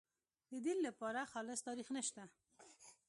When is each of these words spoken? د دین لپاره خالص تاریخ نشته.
د 0.51 0.53
دین 0.65 0.77
لپاره 0.87 1.29
خالص 1.31 1.59
تاریخ 1.67 1.87
نشته. 1.97 2.23